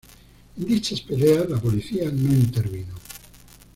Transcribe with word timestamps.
En 0.57 0.65
dichas 0.65 0.99
peleas 1.01 1.47
la 1.47 1.61
policía 1.61 2.05
no 2.11 2.33
intervino. 2.33 2.95